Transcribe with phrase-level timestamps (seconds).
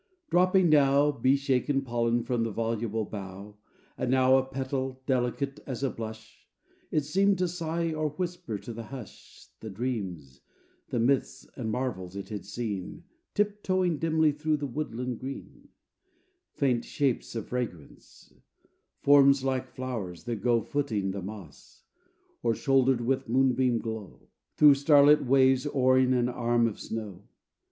[0.31, 3.57] Dropping now Bee shaken pollen from the voluble bough,
[3.99, 6.47] And now a petal, delicate as a blush,
[6.89, 10.41] It seemed to sigh or whisper to the hush The dreams,
[10.89, 13.03] the myths and marvels it had seen
[13.35, 15.67] Tip toeing dimly through the woodland green:
[16.55, 18.33] Faint shapes of fragrance;
[19.03, 21.83] forms like flowers, that go Footing the moss;
[22.41, 27.27] or, shouldered with moonbeam glow, Through starlit waves oaring an arm of snow.